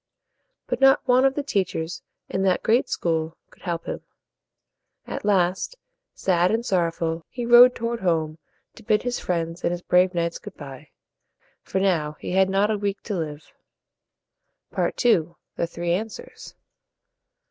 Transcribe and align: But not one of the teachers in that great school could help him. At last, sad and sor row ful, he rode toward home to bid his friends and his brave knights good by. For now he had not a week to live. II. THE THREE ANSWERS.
But 0.65 0.81
not 0.81 1.07
one 1.07 1.25
of 1.25 1.35
the 1.35 1.43
teachers 1.43 2.01
in 2.27 2.41
that 2.41 2.63
great 2.63 2.89
school 2.89 3.37
could 3.51 3.61
help 3.61 3.85
him. 3.85 4.01
At 5.05 5.23
last, 5.23 5.75
sad 6.15 6.49
and 6.49 6.65
sor 6.65 6.85
row 6.85 6.89
ful, 6.91 7.25
he 7.29 7.45
rode 7.45 7.75
toward 7.75 7.99
home 7.99 8.39
to 8.73 8.81
bid 8.81 9.03
his 9.03 9.19
friends 9.19 9.61
and 9.63 9.69
his 9.71 9.83
brave 9.83 10.15
knights 10.15 10.39
good 10.39 10.57
by. 10.57 10.89
For 11.61 11.79
now 11.79 12.13
he 12.19 12.31
had 12.31 12.49
not 12.49 12.71
a 12.71 12.79
week 12.79 13.03
to 13.03 13.15
live. 13.15 13.53
II. 14.75 15.35
THE 15.55 15.67
THREE 15.67 15.91
ANSWERS. 15.91 16.55